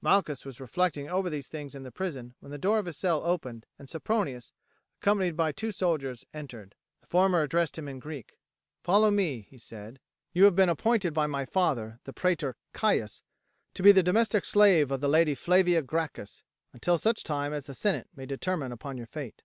Malchus 0.00 0.44
was 0.44 0.60
reflecting 0.60 1.08
over 1.10 1.28
these 1.28 1.48
things 1.48 1.74
in 1.74 1.82
the 1.82 1.90
prison, 1.90 2.36
when 2.38 2.52
the 2.52 2.58
door 2.58 2.78
of 2.78 2.86
his 2.86 2.96
cell 2.96 3.24
opened 3.24 3.66
and 3.76 3.88
Sempronius, 3.88 4.52
accompanied 5.02 5.36
by 5.36 5.50
two 5.50 5.72
soldiers, 5.72 6.24
entered. 6.32 6.76
The 7.00 7.08
former 7.08 7.42
addressed 7.42 7.76
him 7.76 7.88
in 7.88 7.98
Greek. 7.98 8.38
"Follow 8.84 9.10
me," 9.10 9.48
he 9.50 9.58
said. 9.58 9.98
"You 10.32 10.44
have 10.44 10.54
been 10.54 10.68
appointed 10.68 11.12
by 11.12 11.26
my 11.26 11.44
father, 11.44 11.98
the 12.04 12.12
praetor 12.12 12.54
Caius, 12.72 13.20
to 13.74 13.82
be 13.82 13.90
the 13.90 14.04
domestic 14.04 14.44
slave 14.44 14.92
of 14.92 15.00
the 15.00 15.08
lady 15.08 15.34
Flavia 15.34 15.82
Gracchus, 15.82 16.44
until 16.72 16.96
such 16.96 17.24
time 17.24 17.52
as 17.52 17.66
the 17.66 17.74
senate 17.74 18.06
may 18.14 18.26
determine 18.26 18.70
upon 18.70 18.96
your 18.96 19.08
fate." 19.08 19.42